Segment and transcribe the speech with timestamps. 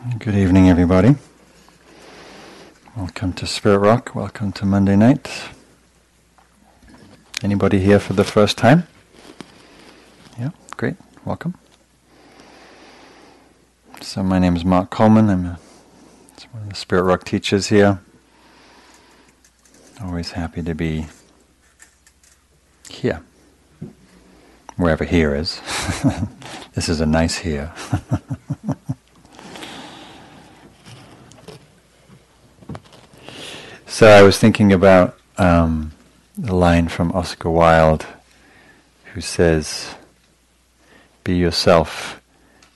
[0.00, 1.14] Good evening, everybody.
[2.96, 4.14] Welcome to Spirit Rock.
[4.14, 5.50] Welcome to Monday night.
[7.42, 8.86] Anybody here for the first time?
[10.38, 10.96] Yeah, great.
[11.26, 11.54] Welcome.
[14.00, 15.28] So my name is Mark Coleman.
[15.28, 15.58] I'm a,
[16.50, 18.00] one of the Spirit Rock teachers here.
[20.00, 21.08] Always happy to be
[22.88, 23.20] here,
[24.78, 25.60] wherever here is.
[26.72, 27.74] this is a nice here.
[33.90, 35.90] So I was thinking about um,
[36.38, 38.06] the line from Oscar Wilde,
[39.12, 39.96] who says,
[41.24, 42.20] "Be yourself;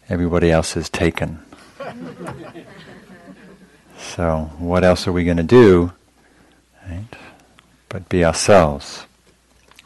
[0.08, 1.38] everybody else is taken."
[3.96, 5.92] so what else are we going to do,
[6.90, 7.16] right?
[7.88, 9.06] But be ourselves.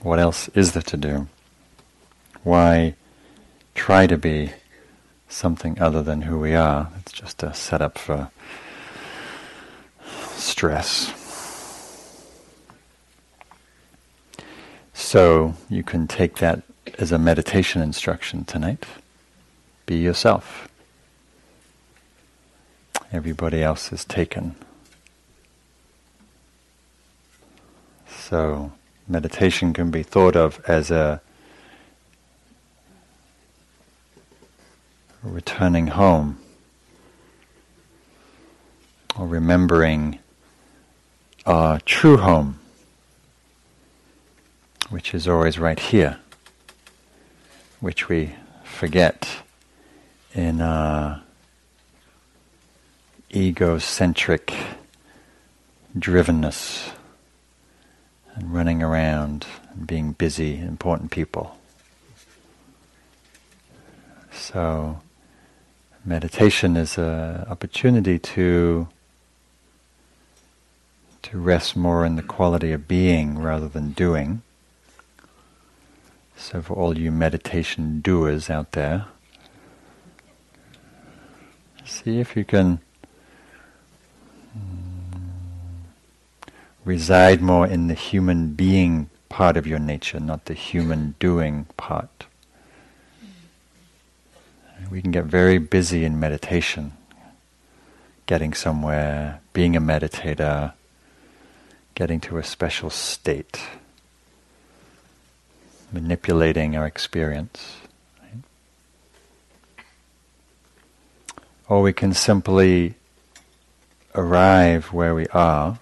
[0.01, 1.29] What else is there to do?
[2.43, 2.95] Why
[3.75, 4.53] try to be
[5.29, 6.89] something other than who we are?
[7.01, 8.31] It's just a setup for
[10.37, 11.18] stress.
[14.99, 16.63] So you can take that
[16.99, 18.85] as a meditation instruction tonight.
[19.87, 20.69] Be yourself.
[23.13, 24.57] Everybody else is taken.
[28.09, 28.73] So
[29.07, 31.23] meditation can be thought of as a
[35.23, 36.41] returning home
[39.17, 40.19] or remembering
[41.47, 42.59] our true home
[44.91, 46.19] which is always right here,
[47.81, 49.29] which we forget
[50.35, 51.23] in our
[53.35, 54.55] egocentric
[55.97, 56.91] drivenness
[58.35, 61.59] and running around and being busy, important people.
[64.33, 65.01] So,
[66.05, 68.89] meditation is an opportunity to
[71.21, 74.41] to rest more in the quality of being rather than doing.
[76.41, 79.07] So, for all you meditation doers out there,
[81.85, 82.79] see if you can
[84.57, 85.31] mm,
[86.85, 92.27] reside more in the human being part of your nature, not the human doing part.
[94.93, 96.93] We can get very busy in meditation,
[98.27, 100.73] getting somewhere, being a meditator,
[101.97, 103.61] getting to a special state
[105.93, 107.77] manipulating our experience.
[108.23, 108.43] Right?
[111.69, 112.95] Or we can simply
[114.15, 115.79] arrive where we are,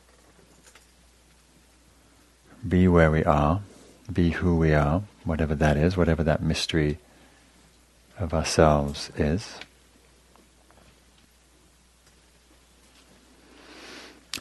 [2.66, 3.60] be where we are,
[4.12, 6.98] be who we are, whatever that is, whatever that mystery
[8.18, 9.58] of ourselves is.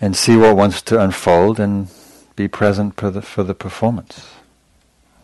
[0.02, 1.90] And see what wants to unfold and
[2.36, 4.30] be present for the, for the performance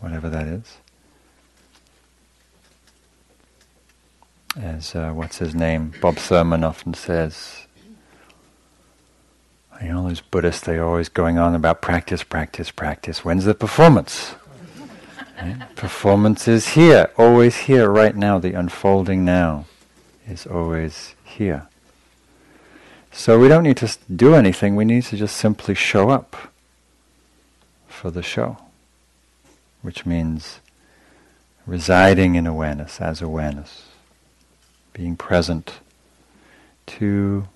[0.02, 0.78] whatever that is.
[4.60, 7.66] As uh, what's his name, Bob Thurman often says,
[9.80, 13.24] you know, those Buddhists, they're always going on about practice, practice, practice.
[13.24, 14.34] When's the performance?
[15.40, 15.74] right?
[15.76, 18.38] Performance is here, always here, right now.
[18.38, 19.64] The unfolding now
[20.28, 21.68] is always here.
[23.12, 26.52] So we don't need to do anything, we need to just simply show up
[27.88, 28.58] for the show
[29.82, 30.60] which means
[31.66, 33.88] residing in awareness as awareness,
[34.92, 35.80] being present
[36.86, 37.46] to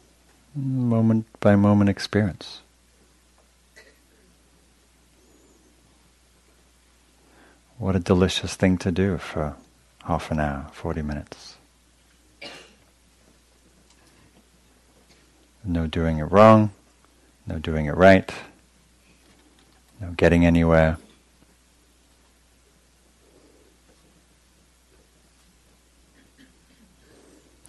[0.55, 2.61] moment by moment experience.
[7.79, 9.55] What a delicious thing to do for
[10.05, 11.57] half an hour, 40 minutes.
[15.63, 16.71] No doing it wrong,
[17.47, 18.33] no doing it right,
[20.01, 20.97] no getting anywhere.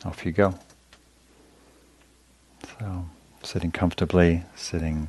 [0.06, 0.54] Off you go.
[2.80, 3.06] So,
[3.44, 5.08] sitting comfortably, sitting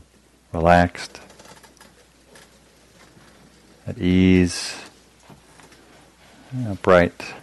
[0.52, 1.20] relaxed,
[3.86, 4.74] at ease,
[6.66, 7.34] upright.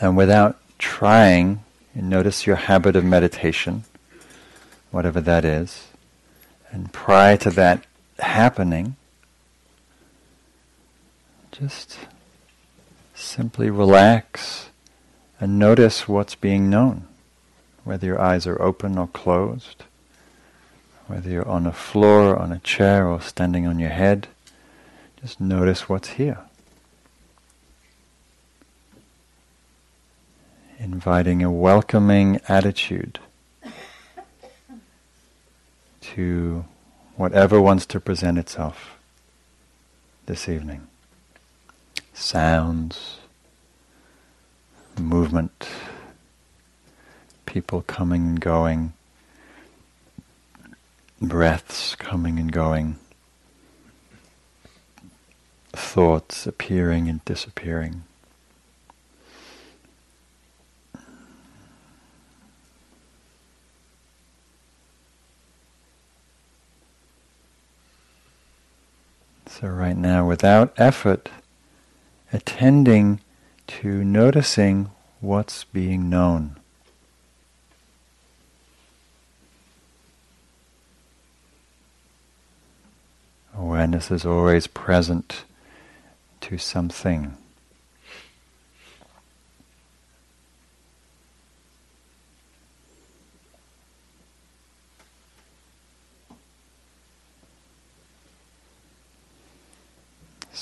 [0.00, 0.61] And without
[1.02, 1.64] trying,
[1.96, 3.82] and notice your habit of meditation,
[4.92, 5.88] whatever that is.
[6.70, 7.84] And prior to that
[8.20, 8.94] happening,
[11.50, 11.98] just
[13.16, 14.68] simply relax
[15.40, 17.08] and notice what's being known.
[17.84, 19.84] whether your eyes are open or closed,
[21.06, 24.28] whether you're on a floor, on a chair, or standing on your head.
[25.20, 26.38] Just notice what's here.
[30.92, 33.18] Inviting a welcoming attitude
[36.02, 36.66] to
[37.16, 38.98] whatever wants to present itself
[40.26, 40.86] this evening.
[42.12, 43.20] Sounds,
[45.00, 45.66] movement,
[47.46, 48.92] people coming and going,
[51.22, 52.98] breaths coming and going,
[55.72, 58.02] thoughts appearing and disappearing.
[69.62, 71.28] So, right now, without effort,
[72.32, 73.20] attending
[73.68, 76.56] to noticing what's being known.
[83.56, 85.44] Awareness is always present
[86.40, 87.36] to something.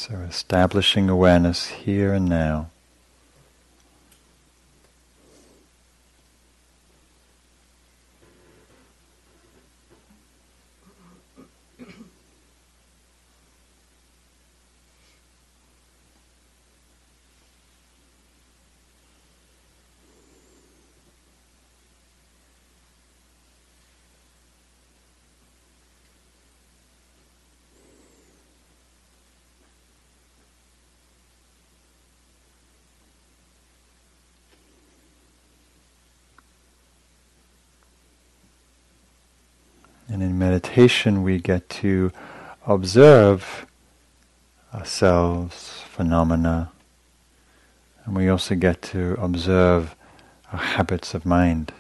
[0.01, 2.71] So establishing awareness here and now.
[40.21, 42.13] And in meditation, we get to
[42.67, 43.65] observe
[44.75, 46.71] ourselves, phenomena,
[48.05, 49.97] and we also get to observe
[50.53, 51.73] our habits of mind,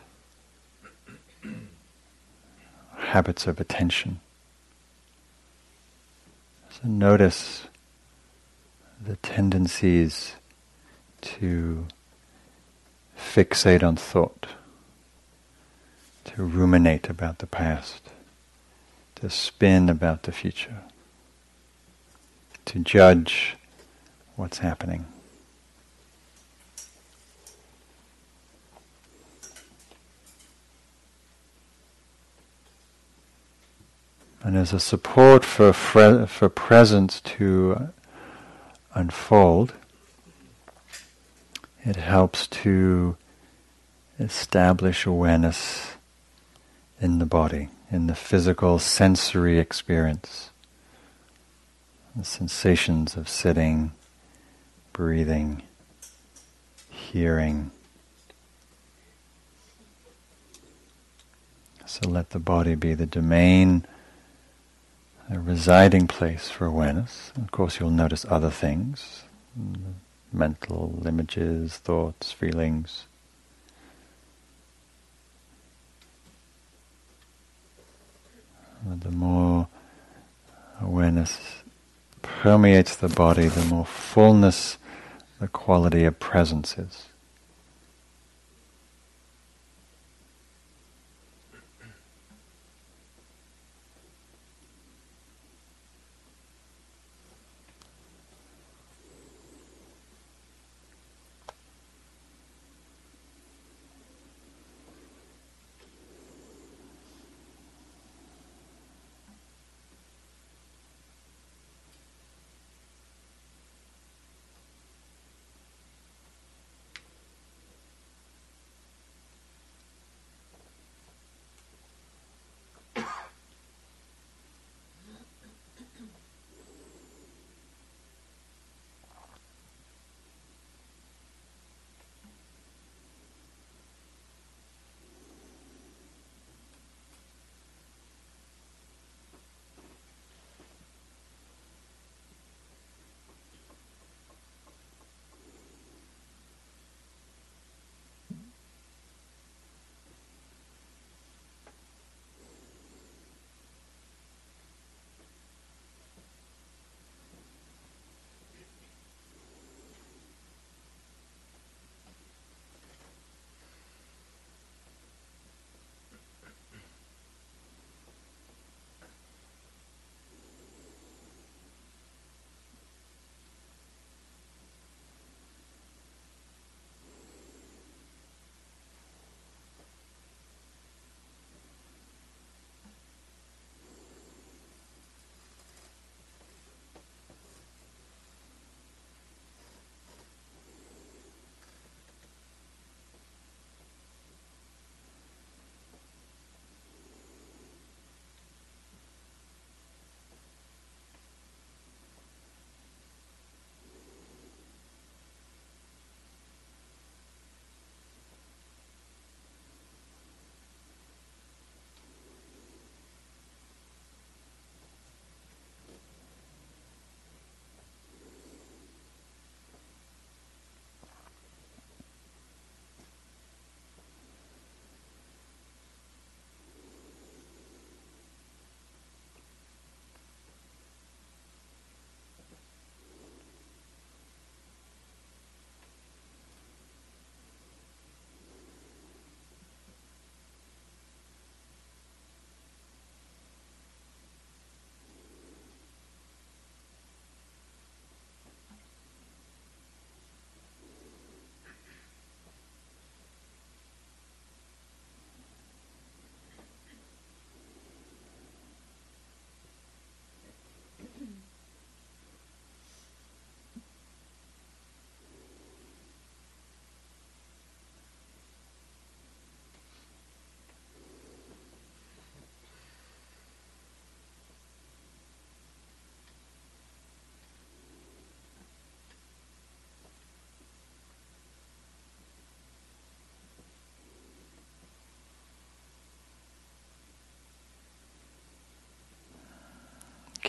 [2.97, 4.21] habits of attention.
[6.71, 7.67] So notice
[9.05, 10.37] the tendencies
[11.21, 11.87] to
[13.19, 14.47] fixate on thought,
[16.25, 18.09] to ruminate about the past
[19.21, 20.83] to spin about the future,
[22.65, 23.57] to judge
[24.37, 25.05] what's happening.
[34.43, 37.91] And as a support for fre- for presence to
[38.95, 39.75] unfold,
[41.85, 43.19] it helps to
[44.19, 45.93] establish awareness
[47.03, 50.51] in the body in the physical sensory experience.
[52.15, 53.93] The sensations of sitting,
[54.93, 55.63] breathing,
[56.89, 57.71] hearing.
[61.87, 63.85] So let the body be the domain,
[65.29, 67.33] a residing place for awareness.
[67.37, 69.25] Of course, you'll notice other things
[70.33, 73.07] mental images, thoughts, feelings.
[78.87, 79.69] Uh, the more
[80.81, 81.63] awareness
[82.23, 84.79] permeates the body, the more fullness
[85.39, 87.10] the quality of presence is.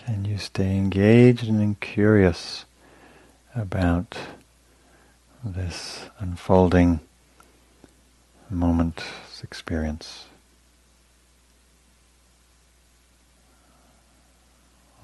[0.05, 2.65] Can you stay engaged and curious
[3.55, 4.17] about
[5.43, 7.01] this unfolding
[8.49, 9.03] moment's
[9.43, 10.25] experience?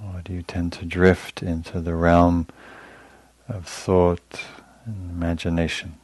[0.03, 2.47] Or do you tend to drift into the realm
[3.47, 4.41] of thought
[4.85, 5.97] and imagination?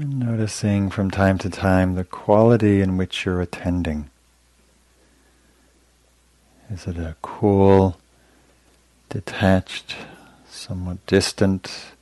[0.00, 4.08] And noticing from time to time the quality in which you're attending.
[6.70, 7.98] Is it a cool,
[9.10, 9.96] detached,
[10.48, 11.92] somewhat distant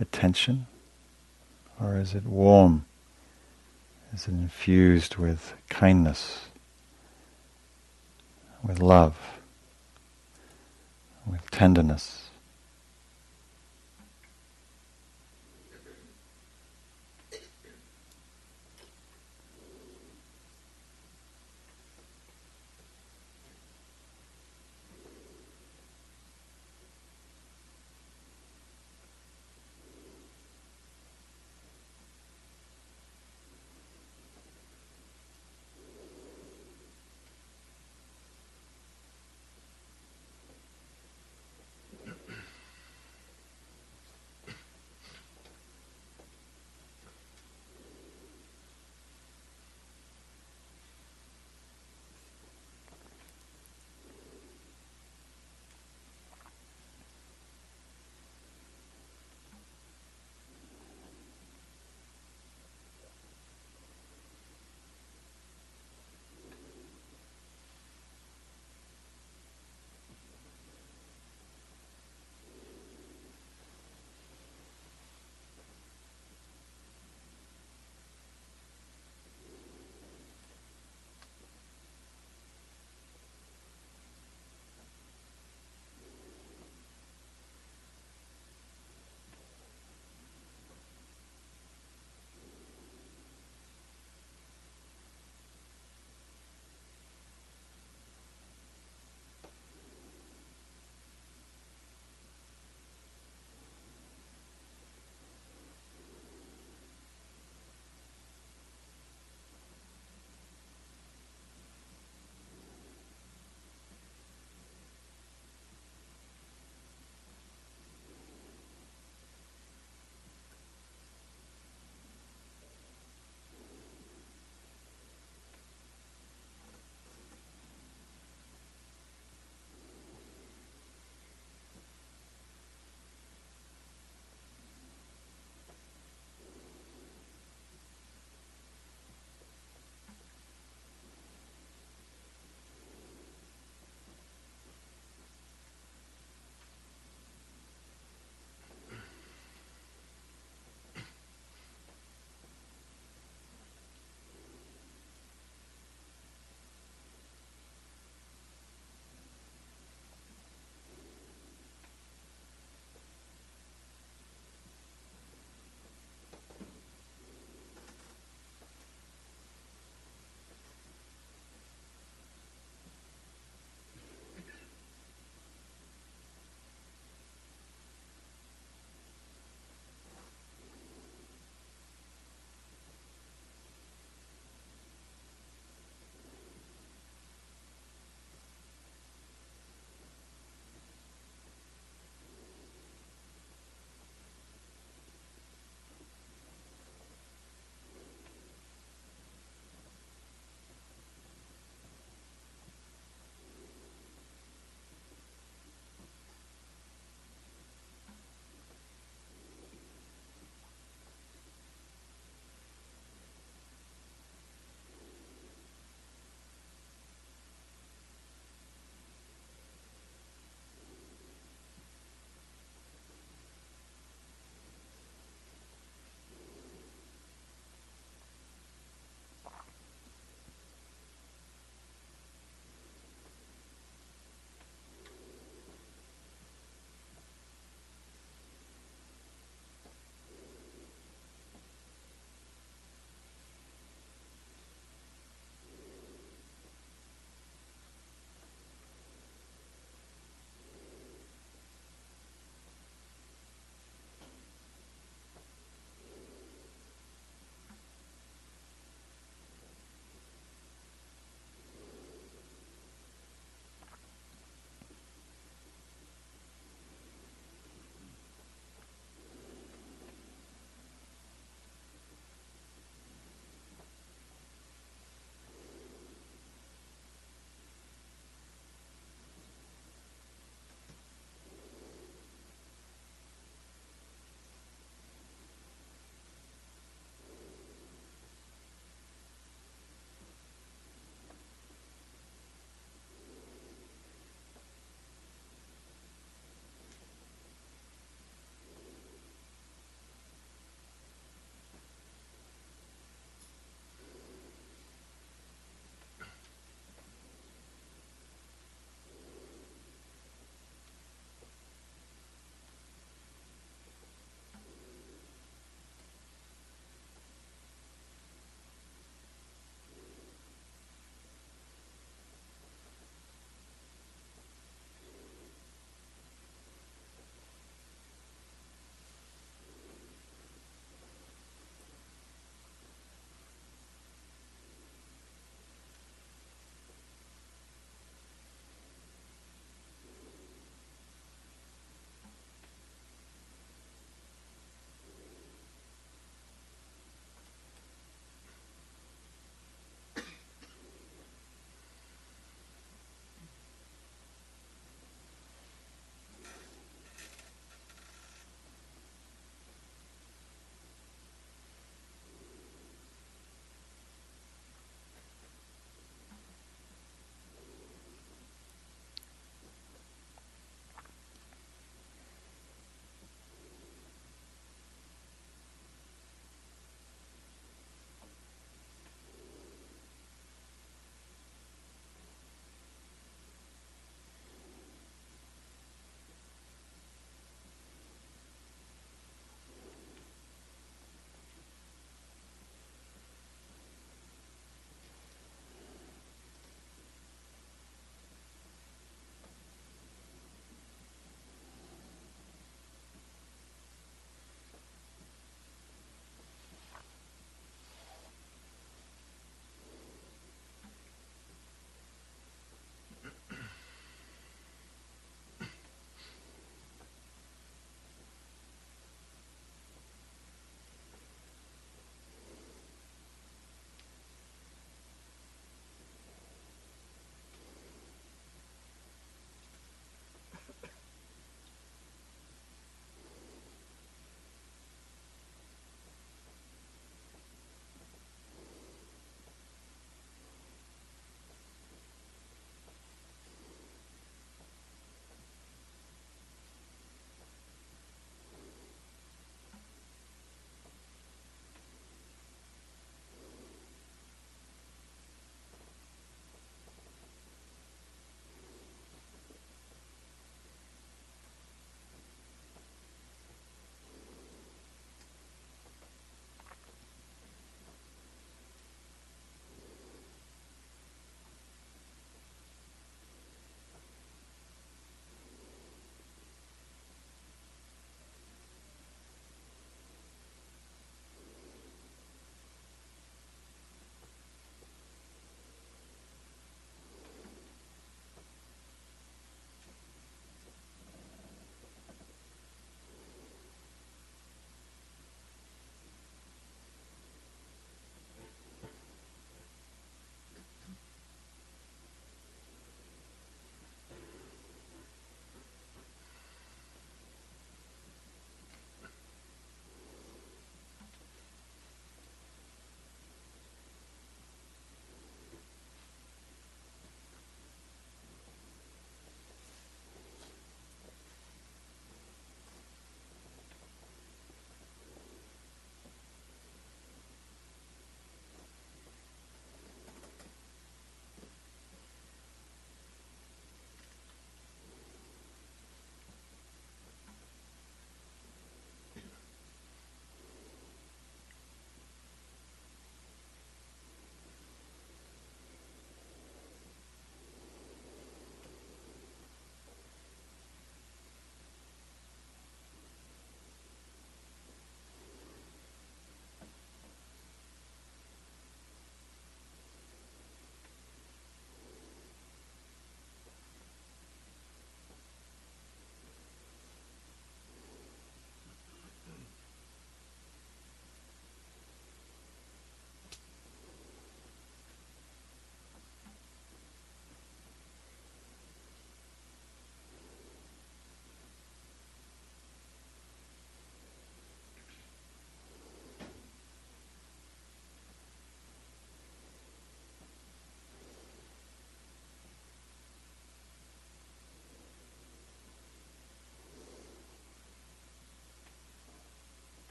[0.00, 0.66] attention?
[1.80, 2.86] Or is it warm?
[4.12, 6.46] Is it infused with kindness,
[8.64, 9.16] with love,
[11.24, 12.30] with tenderness?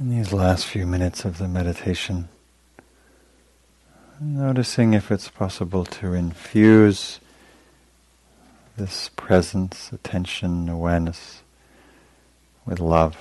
[0.00, 2.28] In these last few minutes of the meditation,
[4.20, 7.20] noticing if it's possible to infuse
[8.76, 11.42] this presence, attention, awareness
[12.66, 13.16] with love,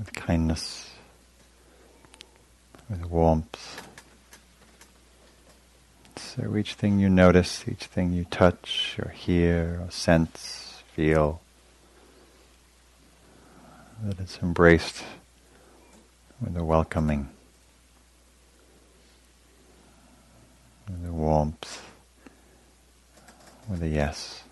[0.00, 0.90] with kindness,
[2.90, 3.86] with warmth.
[6.16, 11.40] So each thing you notice, each thing you touch or hear or sense, feel,
[14.02, 15.04] that it's embraced
[16.40, 17.28] with a welcoming,
[20.88, 21.82] with a warmth,
[23.68, 24.42] with a yes.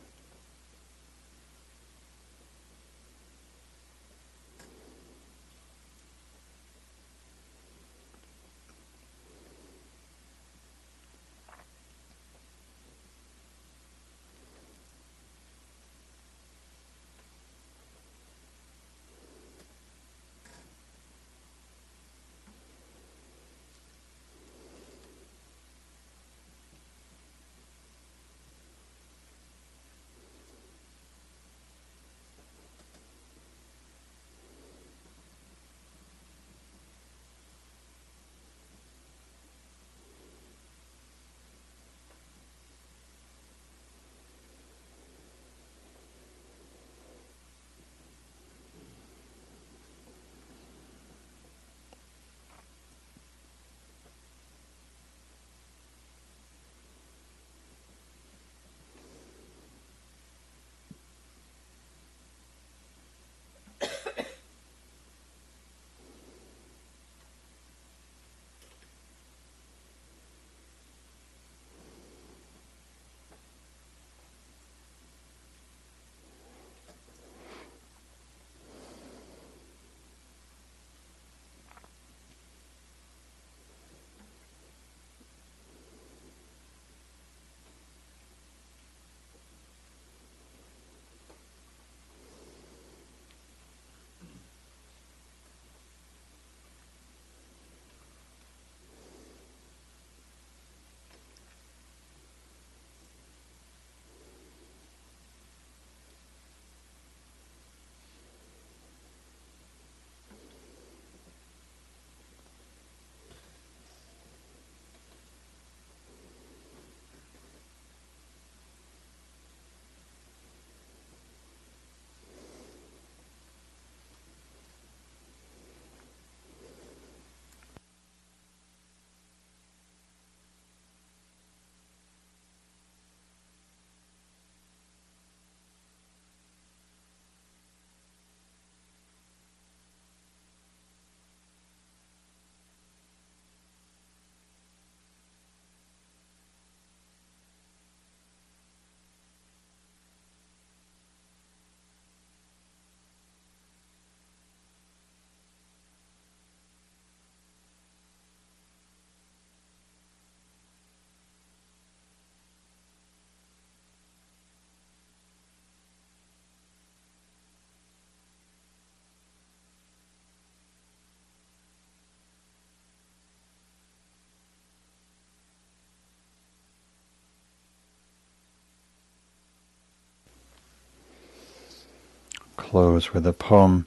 [182.71, 183.87] Close with a poem.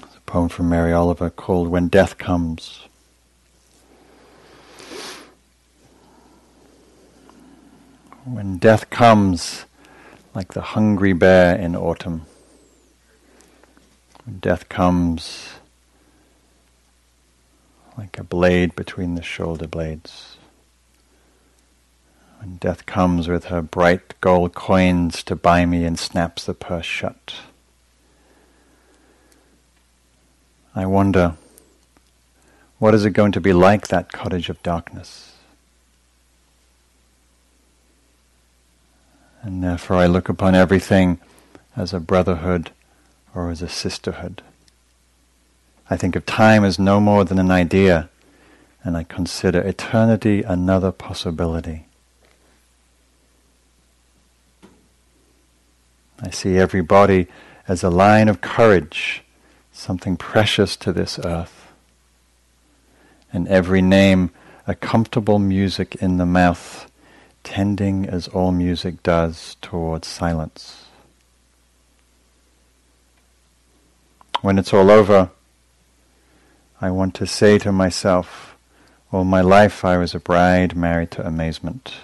[0.00, 2.84] It's a poem from Mary Oliver called When Death Comes.
[8.24, 9.66] When death comes
[10.34, 12.26] like the hungry bear in autumn.
[14.26, 15.50] When death comes
[17.96, 20.36] like a blade between the shoulder blades.
[22.40, 26.84] When death comes with her bright gold coins to buy me and snaps the purse
[26.84, 27.34] shut.
[30.74, 31.36] I wonder,
[32.78, 35.34] what is it going to be like, that cottage of darkness?
[39.40, 41.20] And therefore I look upon everything
[41.76, 42.72] as a brotherhood
[43.36, 44.42] or as a sisterhood.
[45.90, 48.08] I think of time as no more than an idea,
[48.82, 51.84] and I consider eternity another possibility.
[56.20, 57.26] I see every body
[57.68, 59.22] as a line of courage,
[59.70, 61.52] something precious to this earth.
[63.32, 64.30] and every name
[64.66, 66.90] a comfortable music in the mouth,
[67.44, 70.85] tending as all music does towards silence.
[74.42, 75.30] When it's all over,
[76.80, 78.56] I want to say to myself,
[79.10, 81.94] all my life I was a bride married to amazement.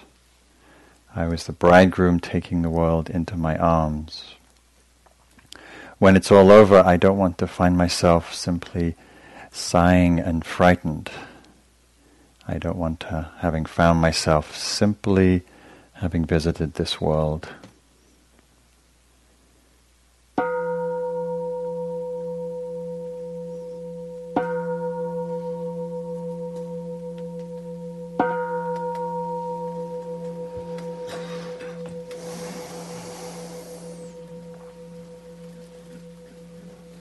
[1.14, 4.34] I was the bridegroom taking the world into my arms.
[5.98, 8.96] When it's all over, I don't want to find myself simply
[9.50, 11.10] sighing and frightened.
[12.48, 15.42] I don't want to, having found myself simply
[15.94, 17.50] having visited this world.